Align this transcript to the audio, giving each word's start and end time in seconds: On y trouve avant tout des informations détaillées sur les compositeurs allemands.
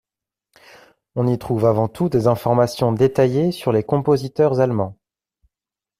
On 1.13 1.27
y 1.27 1.37
trouve 1.37 1.63
avant 1.67 1.87
tout 1.87 2.09
des 2.09 2.25
informations 2.25 2.91
détaillées 2.91 3.51
sur 3.51 3.71
les 3.71 3.83
compositeurs 3.83 4.59
allemands. 4.59 4.97